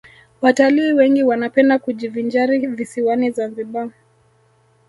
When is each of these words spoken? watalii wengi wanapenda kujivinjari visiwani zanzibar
watalii 0.41 0.93
wengi 0.93 1.23
wanapenda 1.23 1.79
kujivinjari 1.79 2.67
visiwani 2.67 3.31
zanzibar 3.31 3.89